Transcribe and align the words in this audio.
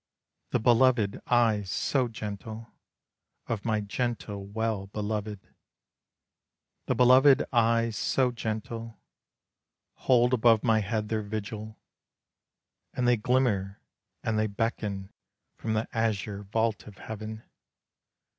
The 0.49 0.59
belovèd 0.59 1.21
eyes 1.27 1.69
so 1.69 2.07
gentle, 2.07 2.73
Of 3.45 3.63
my 3.65 3.81
gentle 3.81 4.47
well 4.47 4.87
belovèd. 4.87 5.41
The 6.87 6.95
belovèd 6.95 7.43
eyes 7.53 7.97
so 7.97 8.31
gentle 8.31 8.99
Hold 10.09 10.33
above 10.33 10.63
my 10.63 10.79
head 10.79 11.09
their 11.09 11.21
vigil; 11.21 11.77
And 12.95 13.07
they 13.07 13.15
glimmer 13.15 13.79
and 14.23 14.39
they 14.39 14.47
beckon 14.47 15.13
From 15.55 15.73
the 15.75 15.87
azure 15.95 16.41
vault 16.45 16.87
of 16.87 16.97
heaven. 16.97 17.43